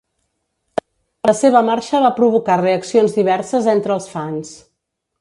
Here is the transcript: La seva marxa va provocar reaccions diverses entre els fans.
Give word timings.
La 1.29 1.35
seva 1.41 1.61
marxa 1.69 2.01
va 2.05 2.13
provocar 2.21 2.57
reaccions 2.65 3.17
diverses 3.21 3.71
entre 3.79 3.99
els 4.01 4.13
fans. 4.19 4.59